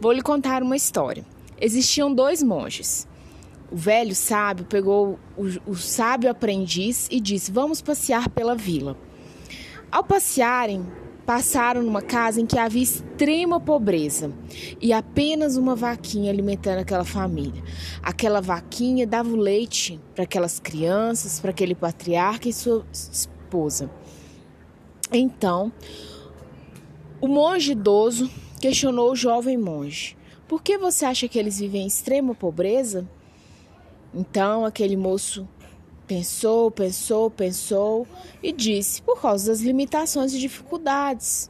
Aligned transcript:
Vou 0.00 0.12
lhe 0.12 0.22
contar 0.22 0.62
uma 0.62 0.76
história. 0.76 1.24
Existiam 1.60 2.12
dois 2.12 2.42
monges. 2.42 3.06
O 3.70 3.76
velho 3.76 4.14
sábio 4.14 4.64
pegou 4.64 5.18
o, 5.36 5.70
o 5.70 5.74
sábio 5.76 6.30
aprendiz 6.30 7.06
e 7.10 7.20
disse: 7.20 7.52
Vamos 7.52 7.80
passear 7.80 8.28
pela 8.28 8.54
vila. 8.54 8.96
Ao 9.92 10.02
passearem, 10.02 10.84
passaram 11.30 11.82
numa 11.82 12.02
casa 12.02 12.40
em 12.40 12.46
que 12.46 12.58
havia 12.58 12.82
extrema 12.82 13.60
pobreza 13.60 14.32
e 14.80 14.92
apenas 14.92 15.56
uma 15.56 15.76
vaquinha 15.76 16.30
alimentando 16.32 16.80
aquela 16.80 17.04
família. 17.04 17.62
Aquela 18.02 18.40
vaquinha 18.40 19.06
dava 19.06 19.28
o 19.28 19.36
leite 19.36 20.00
para 20.12 20.24
aquelas 20.24 20.58
crianças, 20.58 21.38
para 21.38 21.50
aquele 21.50 21.74
patriarca 21.74 22.48
e 22.48 22.52
sua 22.52 22.84
esposa. 22.92 23.88
Então, 25.12 25.72
o 27.20 27.28
monge 27.28 27.72
idoso 27.72 28.28
questionou 28.60 29.10
o 29.10 29.16
jovem 29.16 29.56
monge: 29.56 30.16
Por 30.46 30.62
que 30.62 30.78
você 30.78 31.04
acha 31.04 31.26
que 31.26 31.38
eles 31.38 31.58
vivem 31.58 31.82
em 31.82 31.86
extrema 31.86 32.34
pobreza? 32.34 33.08
Então, 34.14 34.64
aquele 34.64 34.96
moço 34.96 35.48
Pensou, 36.10 36.72
pensou, 36.72 37.30
pensou 37.30 38.04
e 38.42 38.50
disse: 38.50 39.00
por 39.00 39.20
causa 39.20 39.52
das 39.52 39.60
limitações 39.60 40.34
e 40.34 40.40
dificuldades 40.40 41.48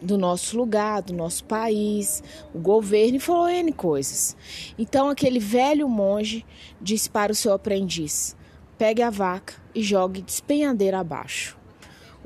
do 0.00 0.16
nosso 0.16 0.56
lugar, 0.56 1.02
do 1.02 1.12
nosso 1.12 1.42
país, 1.42 2.22
o 2.54 2.58
governo, 2.60 3.16
e 3.16 3.18
falou 3.18 3.48
N 3.48 3.72
coisas. 3.72 4.36
Então 4.78 5.08
aquele 5.08 5.40
velho 5.40 5.88
monge 5.88 6.46
disse 6.80 7.10
para 7.10 7.32
o 7.32 7.34
seu 7.34 7.52
aprendiz: 7.52 8.36
pegue 8.78 9.02
a 9.02 9.10
vaca 9.10 9.54
e 9.74 9.82
jogue 9.82 10.22
despenhadeira 10.22 11.00
abaixo. 11.00 11.58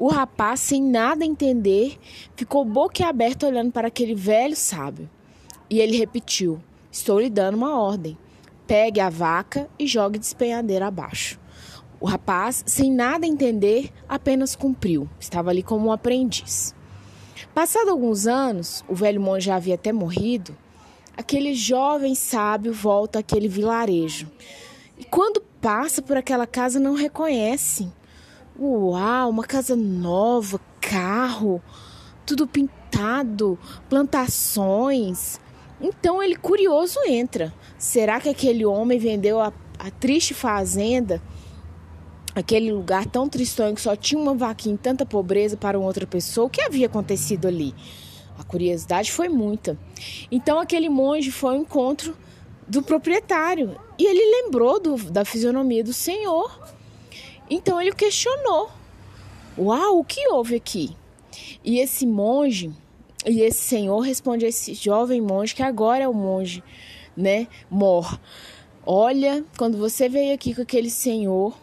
O 0.00 0.08
rapaz, 0.08 0.60
sem 0.60 0.82
nada 0.82 1.26
entender, 1.26 1.98
ficou 2.34 2.64
boquiaberto 2.64 3.44
olhando 3.44 3.70
para 3.70 3.88
aquele 3.88 4.14
velho 4.14 4.56
sábio. 4.56 5.10
E 5.68 5.78
ele 5.78 5.98
repetiu: 5.98 6.58
Estou 6.90 7.20
lhe 7.20 7.28
dando 7.28 7.56
uma 7.56 7.78
ordem. 7.78 8.16
Pegue 8.66 8.98
a 8.98 9.10
vaca 9.10 9.68
e 9.78 9.86
jogue 9.86 10.18
despenhadeira 10.18 10.86
abaixo. 10.86 11.38
O 12.00 12.06
rapaz, 12.06 12.64
sem 12.66 12.90
nada 12.90 13.26
entender, 13.26 13.92
apenas 14.08 14.56
cumpriu. 14.56 15.06
Estava 15.20 15.50
ali 15.50 15.62
como 15.62 15.88
um 15.88 15.92
aprendiz. 15.92 16.74
Passado 17.54 17.90
alguns 17.90 18.26
anos, 18.26 18.82
o 18.88 18.94
velho 18.94 19.20
monge 19.20 19.48
já 19.48 19.56
havia 19.56 19.74
até 19.74 19.92
morrido. 19.92 20.56
Aquele 21.14 21.52
jovem 21.52 22.14
sábio 22.14 22.72
volta 22.72 23.18
àquele 23.18 23.48
vilarejo. 23.48 24.30
E 24.96 25.04
quando 25.04 25.42
passa 25.60 26.00
por 26.00 26.16
aquela 26.16 26.46
casa, 26.46 26.80
não 26.80 26.94
reconhece. 26.94 27.92
Uau, 28.58 29.30
uma 29.30 29.44
casa 29.44 29.74
nova, 29.74 30.60
carro, 30.80 31.62
tudo 32.26 32.46
pintado, 32.46 33.58
plantações. 33.88 35.40
Então 35.80 36.22
ele, 36.22 36.36
curioso, 36.36 36.98
entra. 37.06 37.52
Será 37.78 38.20
que 38.20 38.28
aquele 38.28 38.64
homem 38.66 38.98
vendeu 38.98 39.40
a, 39.40 39.52
a 39.78 39.90
triste 39.90 40.34
fazenda? 40.34 41.22
aquele 42.34 42.72
lugar 42.72 43.06
tão 43.06 43.28
tristonho 43.28 43.74
que 43.74 43.80
só 43.80 43.96
tinha 43.96 44.20
uma 44.20 44.34
vaquinha 44.34 44.78
tanta 44.80 45.04
pobreza 45.04 45.56
para 45.56 45.78
uma 45.78 45.86
outra 45.86 46.06
pessoa, 46.06 46.46
o 46.46 46.50
que 46.50 46.60
havia 46.60 46.86
acontecido 46.86 47.46
ali? 47.46 47.74
A 48.38 48.44
curiosidade 48.44 49.12
foi 49.12 49.28
muita. 49.28 49.78
Então 50.30 50.58
aquele 50.58 50.88
monge 50.88 51.30
foi 51.30 51.54
ao 51.54 51.60
encontro 51.60 52.16
do 52.66 52.82
proprietário 52.82 53.76
e 53.98 54.06
ele 54.06 54.42
lembrou 54.42 54.80
do, 54.80 54.96
da 55.10 55.24
fisionomia 55.24 55.84
do 55.84 55.92
senhor. 55.92 56.58
Então 57.50 57.80
ele 57.80 57.92
questionou: 57.92 58.70
Uau, 59.58 59.98
o 59.98 60.04
que 60.04 60.28
houve 60.28 60.54
aqui? 60.54 60.96
E 61.64 61.80
esse 61.80 62.06
monge, 62.06 62.72
e 63.26 63.42
esse 63.42 63.62
senhor 63.62 64.00
responde 64.00 64.46
a 64.46 64.48
esse 64.48 64.72
jovem 64.72 65.20
monge, 65.20 65.54
que 65.54 65.62
agora 65.62 66.04
é 66.04 66.08
o 66.08 66.14
monge, 66.14 66.62
né? 67.16 67.48
Mor. 67.68 68.18
Olha, 68.86 69.44
quando 69.58 69.76
você 69.76 70.08
veio 70.08 70.34
aqui 70.34 70.54
com 70.54 70.62
aquele 70.62 70.88
senhor, 70.88 71.54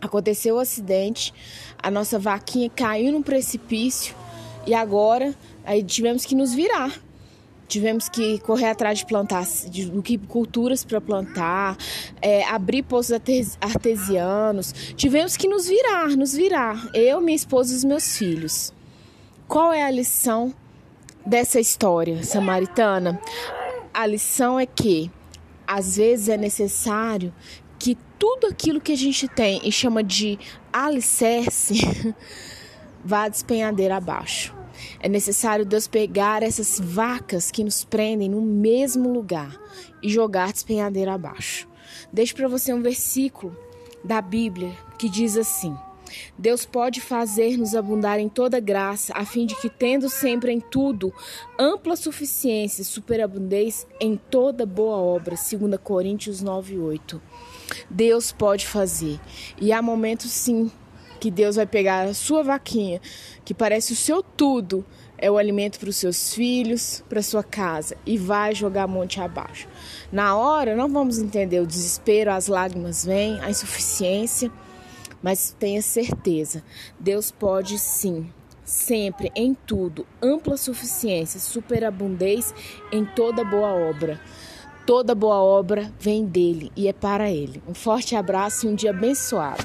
Aconteceu 0.00 0.56
o 0.56 0.58
acidente, 0.60 1.34
a 1.82 1.90
nossa 1.90 2.18
vaquinha 2.18 2.70
caiu 2.70 3.12
num 3.12 3.22
precipício 3.22 4.14
e 4.64 4.72
agora 4.72 5.34
aí 5.64 5.82
tivemos 5.82 6.24
que 6.24 6.36
nos 6.36 6.54
virar. 6.54 7.00
Tivemos 7.68 8.08
que 8.08 8.38
correr 8.38 8.70
atrás 8.70 8.98
de 8.98 9.06
plantar 9.06 9.44
de, 9.44 9.90
de 9.90 10.18
culturas 10.18 10.84
para 10.84 11.00
plantar, 11.00 11.76
é, 12.22 12.44
abrir 12.44 12.82
poços 12.82 13.20
artesianos. 13.60 14.72
Tivemos 14.96 15.36
que 15.36 15.46
nos 15.46 15.68
virar, 15.68 16.08
nos 16.16 16.32
virar. 16.32 16.88
Eu, 16.94 17.20
minha 17.20 17.36
esposa 17.36 17.74
e 17.74 17.76
os 17.76 17.84
meus 17.84 18.16
filhos. 18.16 18.72
Qual 19.46 19.72
é 19.72 19.82
a 19.82 19.90
lição 19.90 20.54
dessa 21.24 21.60
história 21.60 22.22
samaritana? 22.24 23.20
A 23.92 24.06
lição 24.06 24.58
é 24.58 24.64
que 24.64 25.10
às 25.66 25.96
vezes 25.96 26.30
é 26.30 26.38
necessário 26.38 27.34
que 27.78 27.96
tudo 28.18 28.46
aquilo 28.46 28.80
que 28.80 28.92
a 28.92 28.96
gente 28.96 29.28
tem 29.28 29.60
e 29.62 29.70
chama 29.70 30.02
de 30.02 30.38
alicerce 30.72 32.14
vá 33.04 33.28
despenhadeira 33.28 33.96
abaixo. 33.96 34.57
É 35.00 35.08
necessário 35.08 35.64
Deus 35.64 35.86
pegar 35.86 36.42
essas 36.42 36.80
vacas 36.80 37.50
que 37.50 37.64
nos 37.64 37.84
prendem 37.84 38.28
no 38.28 38.42
mesmo 38.42 39.12
lugar 39.12 39.58
e 40.02 40.08
jogar 40.08 40.52
despenhadeira 40.52 41.14
abaixo. 41.14 41.68
Deixo 42.12 42.34
para 42.34 42.48
você 42.48 42.72
um 42.72 42.82
versículo 42.82 43.56
da 44.04 44.20
Bíblia 44.20 44.72
que 44.98 45.08
diz 45.08 45.36
assim: 45.36 45.76
Deus 46.36 46.64
pode 46.64 47.00
fazer-nos 47.00 47.74
abundar 47.74 48.18
em 48.18 48.28
toda 48.28 48.60
graça, 48.60 49.12
a 49.14 49.24
fim 49.24 49.46
de 49.46 49.54
que, 49.56 49.68
tendo 49.68 50.08
sempre 50.08 50.52
em 50.52 50.60
tudo 50.60 51.12
ampla 51.58 51.96
suficiência, 51.96 52.84
superabundez 52.84 53.86
em 54.00 54.16
toda 54.16 54.64
boa 54.64 54.96
obra. 54.96 55.34
2 55.34 55.78
Coríntios 55.82 56.40
9, 56.40 56.78
8. 56.78 57.20
Deus 57.90 58.32
pode 58.32 58.66
fazer. 58.66 59.20
E 59.60 59.72
há 59.72 59.82
momentos 59.82 60.30
sim 60.30 60.70
que 61.18 61.30
Deus 61.30 61.56
vai 61.56 61.66
pegar 61.66 62.06
a 62.06 62.14
sua 62.14 62.42
vaquinha, 62.42 63.00
que 63.44 63.52
parece 63.52 63.92
o 63.92 63.96
seu 63.96 64.22
tudo, 64.22 64.84
é 65.18 65.30
o 65.30 65.36
alimento 65.36 65.78
para 65.80 65.88
os 65.88 65.96
seus 65.96 66.32
filhos, 66.32 67.02
para 67.08 67.22
sua 67.22 67.42
casa, 67.42 67.96
e 68.06 68.16
vai 68.16 68.54
jogar 68.54 68.86
monte 68.86 69.20
abaixo. 69.20 69.68
Na 70.12 70.36
hora, 70.36 70.76
não 70.76 70.88
vamos 70.88 71.18
entender 71.18 71.60
o 71.60 71.66
desespero, 71.66 72.30
as 72.30 72.46
lágrimas 72.46 73.04
vêm, 73.04 73.40
a 73.40 73.50
insuficiência, 73.50 74.50
mas 75.22 75.54
tenha 75.58 75.82
certeza, 75.82 76.62
Deus 76.98 77.32
pode 77.32 77.78
sim, 77.78 78.30
sempre, 78.64 79.32
em 79.34 79.54
tudo, 79.54 80.06
ampla 80.22 80.56
suficiência, 80.56 81.40
superabundez 81.40 82.54
em 82.92 83.04
toda 83.04 83.42
boa 83.42 83.72
obra. 83.72 84.20
Toda 84.86 85.14
boa 85.14 85.36
obra 85.36 85.92
vem 85.98 86.24
dele 86.24 86.72
e 86.74 86.88
é 86.88 86.94
para 86.94 87.30
ele. 87.30 87.62
Um 87.68 87.74
forte 87.74 88.16
abraço 88.16 88.66
e 88.66 88.70
um 88.70 88.74
dia 88.74 88.88
abençoado. 88.88 89.62